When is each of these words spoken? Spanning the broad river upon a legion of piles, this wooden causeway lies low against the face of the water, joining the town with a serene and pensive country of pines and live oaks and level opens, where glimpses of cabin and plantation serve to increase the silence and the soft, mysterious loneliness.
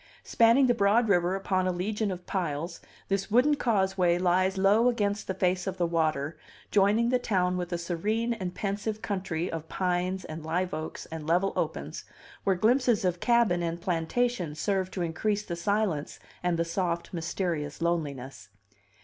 Spanning 0.23 0.65
the 0.65 0.73
broad 0.73 1.07
river 1.09 1.35
upon 1.35 1.67
a 1.67 1.71
legion 1.71 2.09
of 2.09 2.25
piles, 2.25 2.79
this 3.07 3.29
wooden 3.29 3.53
causeway 3.53 4.17
lies 4.17 4.57
low 4.57 4.89
against 4.89 5.27
the 5.27 5.35
face 5.35 5.67
of 5.67 5.77
the 5.77 5.85
water, 5.85 6.39
joining 6.71 7.09
the 7.09 7.19
town 7.19 7.55
with 7.55 7.71
a 7.71 7.77
serene 7.77 8.33
and 8.33 8.55
pensive 8.55 9.03
country 9.03 9.51
of 9.51 9.69
pines 9.69 10.25
and 10.25 10.43
live 10.43 10.73
oaks 10.73 11.05
and 11.11 11.27
level 11.27 11.53
opens, 11.55 12.03
where 12.45 12.55
glimpses 12.55 13.05
of 13.05 13.19
cabin 13.19 13.61
and 13.61 13.79
plantation 13.79 14.55
serve 14.55 14.89
to 14.89 15.03
increase 15.03 15.43
the 15.43 15.55
silence 15.55 16.19
and 16.41 16.57
the 16.57 16.65
soft, 16.65 17.13
mysterious 17.13 17.79
loneliness. 17.79 18.49